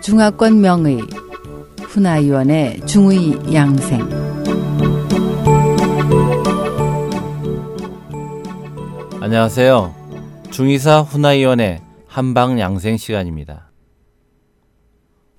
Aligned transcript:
중화권 0.00 0.60
명의 0.60 1.00
훈아위원의 1.82 2.86
중의 2.86 3.54
양생 3.54 4.08
안녕하세요. 9.20 9.94
중의사 10.50 11.02
훈아위원의 11.02 11.82
한방 12.06 12.58
양생 12.58 12.96
시간입니다. 12.96 13.70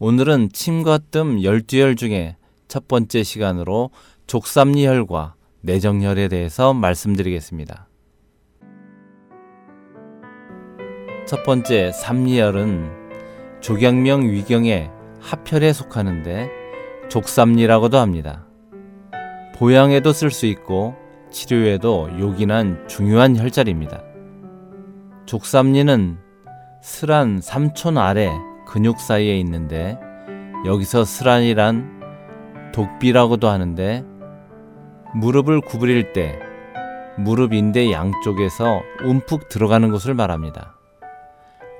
오늘은 0.00 0.50
침과 0.52 0.98
뜸 0.98 1.38
12열 1.38 1.96
중에 1.96 2.36
첫 2.66 2.88
번째 2.88 3.22
시간으로 3.22 3.90
족삼리혈과 4.26 5.36
내정혈에 5.60 6.26
대해서 6.26 6.74
말씀드리겠습니다. 6.74 7.86
첫 11.26 11.42
번째 11.42 11.90
삼리혈은 11.90 12.88
조경명 13.60 14.30
위경의 14.30 14.92
합혈에 15.20 15.72
속하는데 15.72 16.48
족삼리라고도 17.08 17.98
합니다. 17.98 18.46
보양에도 19.56 20.12
쓸 20.12 20.30
수 20.30 20.46
있고 20.46 20.94
치료에도 21.32 22.08
요긴한 22.16 22.86
중요한 22.86 23.36
혈자리입니다. 23.36 24.04
족삼리는 25.26 26.18
슬한 26.80 27.40
삼촌 27.42 27.98
아래 27.98 28.30
근육 28.64 29.00
사이에 29.00 29.36
있는데 29.40 29.98
여기서 30.64 31.04
슬한이란 31.04 32.70
독비라고도 32.72 33.48
하는데 33.48 34.04
무릎을 35.16 35.60
구부릴 35.62 36.12
때 36.12 36.38
무릎 37.18 37.52
인대 37.52 37.90
양쪽에서 37.90 38.80
움푹 39.02 39.48
들어가는 39.48 39.90
것을 39.90 40.14
말합니다. 40.14 40.75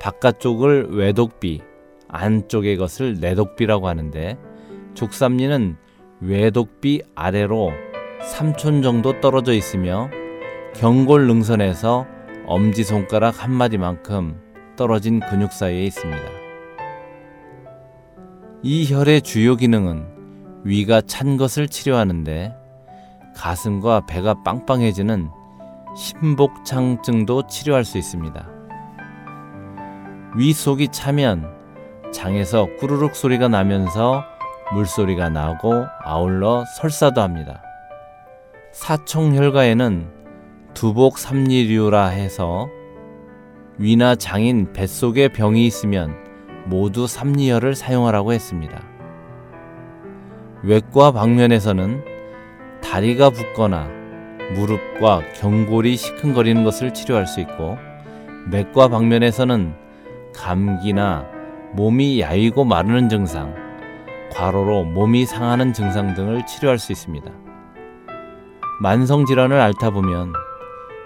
바깥쪽을 0.00 0.88
외독비, 0.90 1.62
안쪽의 2.08 2.76
것을 2.76 3.18
내독비라고 3.20 3.88
하는데 3.88 4.38
족삼리는 4.94 5.76
외독비 6.20 7.02
아래로 7.14 7.72
3촌 8.20 8.82
정도 8.82 9.20
떨어져 9.20 9.52
있으며 9.52 10.08
경골 10.74 11.26
능선에서 11.26 12.06
엄지손가락 12.46 13.42
한 13.42 13.52
마디만큼 13.52 14.40
떨어진 14.76 15.20
근육 15.20 15.52
사이에 15.52 15.84
있습니다. 15.84 16.22
이 18.62 18.92
혈의 18.92 19.22
주요 19.22 19.56
기능은 19.56 20.06
위가 20.64 21.00
찬 21.00 21.36
것을 21.36 21.68
치료하는데 21.68 22.54
가슴과 23.36 24.06
배가 24.06 24.42
빵빵해지는 24.42 25.28
심복창증도 25.96 27.46
치료할 27.46 27.84
수 27.84 27.98
있습니다. 27.98 28.55
위 30.36 30.52
속이 30.52 30.88
차면 30.88 31.50
장에서 32.12 32.66
꾸르륵 32.78 33.16
소리가 33.16 33.48
나면서 33.48 34.22
물소리가 34.74 35.30
나고 35.30 35.86
아울러 36.04 36.64
설사도 36.76 37.22
합니다. 37.22 37.62
사총혈가에는 38.72 40.08
두복 40.74 41.16
삼리류라 41.16 42.08
해서 42.08 42.68
위나 43.78 44.14
장인 44.14 44.74
뱃속에 44.74 45.28
병이 45.28 45.66
있으면 45.66 46.14
모두 46.66 47.06
삼리혈을 47.06 47.74
사용하라고 47.74 48.34
했습니다. 48.34 48.82
외과 50.62 51.12
방면에서는 51.12 52.04
다리가 52.82 53.30
붓거나 53.30 53.88
무릎과 54.54 55.22
경골이 55.34 55.96
시큰거리는 55.96 56.62
것을 56.62 56.92
치료할 56.92 57.26
수 57.26 57.40
있고 57.40 57.78
맥과 58.50 58.88
방면에서는 58.88 59.85
감기나 60.36 61.26
몸이 61.72 62.20
야위고 62.20 62.64
마르는 62.64 63.08
증상, 63.08 63.54
과로로 64.32 64.84
몸이 64.84 65.26
상하는 65.26 65.72
증상 65.72 66.14
등을 66.14 66.46
치료할 66.46 66.78
수 66.78 66.92
있습니다. 66.92 67.30
만성 68.80 69.24
질환을 69.24 69.58
앓다 69.58 69.90
보면 69.90 70.32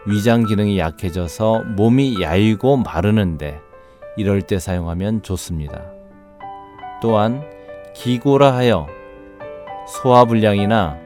위장 0.06 0.44
기능이 0.44 0.78
약해져서 0.78 1.62
몸이 1.76 2.20
야위고 2.20 2.78
마르는데 2.78 3.60
이럴 4.16 4.42
때 4.42 4.58
사용하면 4.58 5.22
좋습니다. 5.22 5.80
또한 7.00 7.44
기고라 7.94 8.54
하여 8.54 8.86
소화 9.86 10.24
불량이나 10.24 10.96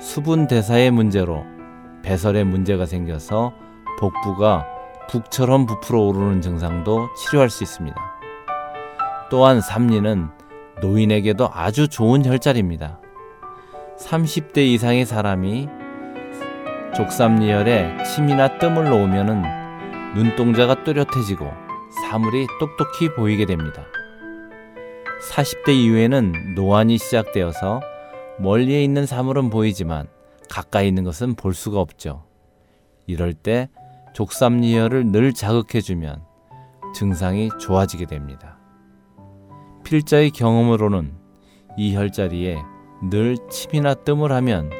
수분 0.00 0.46
대사의 0.46 0.90
문제로 0.90 1.44
배설에 2.02 2.44
문제가 2.44 2.86
생겨서 2.86 3.52
복부가 3.98 4.75
북처럼 5.08 5.66
부풀어 5.66 6.00
오르는 6.00 6.40
증상도 6.40 7.08
치료할 7.14 7.50
수 7.50 7.62
있습니다. 7.62 7.96
또한 9.30 9.60
삼리는 9.60 10.28
노인에게도 10.80 11.48
아주 11.52 11.88
좋은 11.88 12.24
혈자리입니다. 12.24 13.00
30대 13.98 14.58
이상의 14.58 15.06
사람이 15.06 15.68
족삼리혈에 16.94 18.04
침이나 18.04 18.58
뜸을 18.58 18.84
놓으면 18.84 20.14
눈동자가 20.14 20.82
또렷해지고 20.84 21.50
사물이 22.02 22.46
똑똑히 22.58 23.12
보이게 23.14 23.46
됩니다. 23.46 23.84
40대 25.30 25.70
이후에는 25.70 26.54
노안이 26.54 26.98
시작되어서 26.98 27.80
멀리에 28.38 28.82
있는 28.82 29.06
사물은 29.06 29.50
보이지만 29.50 30.08
가까이 30.50 30.88
있는 30.88 31.04
것은 31.04 31.34
볼 31.34 31.54
수가 31.54 31.80
없죠. 31.80 32.24
이럴 33.06 33.32
때 33.32 33.68
족삼리혈을 34.16 35.12
늘 35.12 35.34
자극해주면 35.34 36.22
증상이 36.94 37.50
좋아지게 37.60 38.06
됩니다. 38.06 38.58
필자의 39.84 40.30
경험으로는 40.30 41.12
이 41.76 41.94
혈자리에 41.94 42.56
늘 43.10 43.36
침이나 43.50 43.92
뜸을 43.92 44.32
하면 44.32 44.70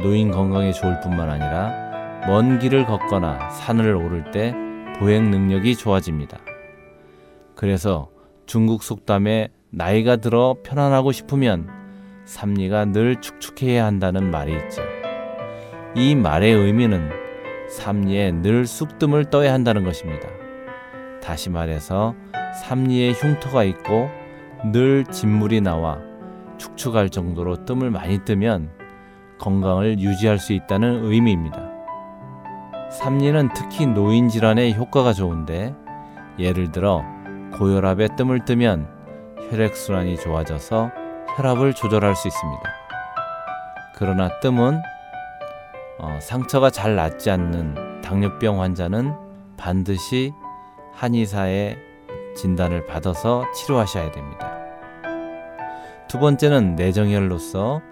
노인 0.00 0.30
건강에 0.30 0.72
좋을 0.72 1.00
뿐만 1.00 1.28
아니라 1.28 2.26
먼 2.26 2.58
길을 2.58 2.86
걷거나 2.86 3.50
산을 3.50 3.94
오를 3.94 4.30
때 4.30 4.54
보행 4.98 5.30
능력이 5.30 5.76
좋아집니다. 5.76 6.38
그래서 7.54 8.08
중국 8.46 8.82
속담에 8.82 9.48
나이가 9.68 10.16
들어 10.16 10.56
편안하고 10.62 11.12
싶으면 11.12 11.68
삼리가 12.24 12.86
늘 12.86 13.20
축축해야 13.20 13.84
한다는 13.84 14.30
말이 14.30 14.54
있죠. 14.54 14.80
이 15.94 16.14
말의 16.14 16.54
의미는 16.54 17.27
삼리에 17.68 18.32
늘 18.32 18.66
쑥뜸을 18.66 19.26
떠야 19.26 19.52
한다는 19.52 19.84
것입니다. 19.84 20.28
다시 21.22 21.50
말해서 21.50 22.14
삼리에 22.62 23.12
흉터가 23.12 23.64
있고 23.64 24.08
늘 24.72 25.04
진물이 25.04 25.60
나와 25.60 25.98
축축할 26.56 27.10
정도로 27.10 27.64
뜸을 27.64 27.90
많이 27.90 28.24
뜨면 28.24 28.70
건강을 29.38 30.00
유지할 30.00 30.38
수 30.38 30.52
있다는 30.52 31.04
의미입니다. 31.04 31.68
삼리는 32.90 33.50
특히 33.54 33.86
노인 33.86 34.28
질환에 34.28 34.72
효과가 34.72 35.12
좋은데 35.12 35.74
예를 36.38 36.72
들어 36.72 37.04
고혈압에 37.58 38.08
뜸을 38.16 38.44
뜨면 38.44 38.88
혈액순환이 39.50 40.16
좋아져서 40.16 40.90
혈압을 41.36 41.74
조절할 41.74 42.16
수 42.16 42.28
있습니다. 42.28 42.62
그러나 43.96 44.28
뜸은 44.40 44.80
어, 45.98 46.18
상처가 46.20 46.70
잘 46.70 46.94
낫지 46.94 47.30
않는 47.30 48.00
당뇨병 48.02 48.60
환자는 48.60 49.12
반드시 49.56 50.32
한의사의 50.92 51.76
진단을 52.36 52.86
받아서 52.86 53.44
치료하셔야 53.52 54.10
됩니다. 54.12 54.56
두 56.08 56.18
번째는 56.18 56.76
내정혈로서 56.76 57.82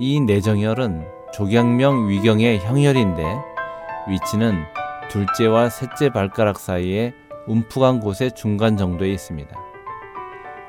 이 0.00 0.20
내정혈은 0.20 1.06
조경명 1.32 2.08
위경의 2.08 2.60
형혈인데 2.60 3.22
위치는 4.08 4.64
둘째와 5.08 5.68
셋째 5.68 6.10
발가락 6.10 6.58
사이에 6.58 7.14
움푹한 7.46 8.00
곳의 8.00 8.32
중간 8.32 8.76
정도에 8.76 9.10
있습니다. 9.10 9.54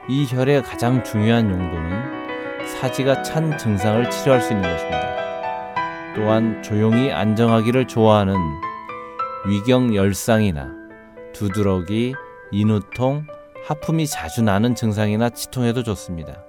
이 0.10 0.26
혈의 0.30 0.64
가장 0.64 1.04
중요한 1.04 1.50
용도는 1.50 2.68
사지가 2.68 3.24
찬 3.24 3.58
증상을 3.58 4.10
치료할 4.10 4.42
수 4.42 4.54
있는 4.54 4.70
것입니다. 4.70 5.13
또한 6.16 6.62
조용히 6.62 7.12
안정하기를 7.12 7.88
좋아하는 7.88 8.36
위경 9.46 9.96
열상이나 9.96 10.70
두드러기, 11.34 12.14
인후통, 12.52 13.26
하품이 13.66 14.08
자주 14.08 14.42
나는 14.42 14.76
증상이나 14.76 15.30
치통에도 15.30 15.84
좋습니다. 15.84 16.44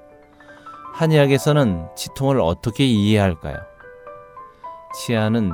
한의학에서는 0.95 1.89
치통을 1.97 2.41
어떻게 2.41 2.85
이해할까요? 2.85 3.57
치아는 4.95 5.53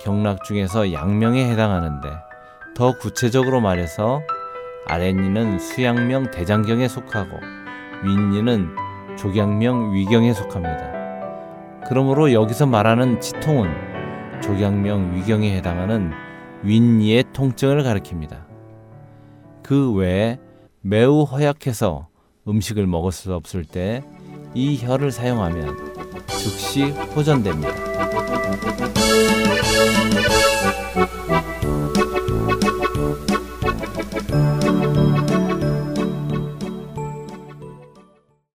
경락 0.00 0.44
중에서 0.44 0.92
양명에 0.92 1.48
해당하는데 1.50 2.08
더 2.74 2.98
구체적으로 2.98 3.60
말해서 3.60 4.22
아랫니는 4.86 5.58
수양명 5.58 6.30
대장경에 6.30 6.88
속하고 6.88 7.38
윗니는 8.04 9.16
조경명 9.16 9.94
위경에 9.94 10.32
속합니다. 10.32 10.93
그러므로 11.88 12.32
여기서 12.32 12.66
말하는 12.66 13.20
치통은 13.20 13.70
조경명 14.42 15.14
위경에 15.16 15.56
해당하는 15.56 16.12
윗니의 16.62 17.24
통증을 17.32 17.82
가리킵니다. 17.82 18.44
그 19.62 19.92
외에 19.92 20.38
매우 20.80 21.22
허약해서 21.22 22.08
음식을 22.46 22.86
먹을 22.86 23.12
수 23.12 23.34
없을 23.34 23.64
때 23.64 24.02
이 24.56 24.78
혀를 24.78 25.10
사용하면 25.10 25.76
즉시 26.28 26.92
호전됩니다. 27.16 27.74